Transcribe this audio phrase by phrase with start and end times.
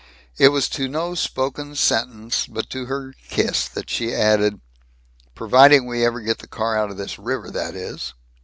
[0.39, 4.59] It was to no spoken sentence but to her kiss that she added,
[5.35, 8.15] "Providing we ever get the car out of this river, that is!"